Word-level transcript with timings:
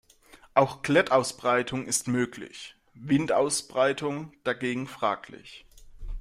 Auch 0.55 0.81
Klettausbreitung 0.81 1.85
ist 1.85 2.07
möglich; 2.07 2.75
Windausbreitung 2.95 4.33
dagegen 4.43 4.87
fraglich. 4.87 5.67